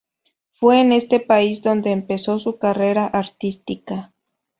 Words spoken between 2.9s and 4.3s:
artística.